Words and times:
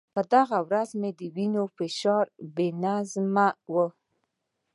په 0.15 0.21
دغه 0.33 0.57
ورځ 0.67 0.89
مې 0.99 1.11
د 1.19 1.21
وینې 1.35 1.63
فشار 1.77 2.25
بې 2.55 2.67
نظمه 2.83 3.47
و. 3.71 3.73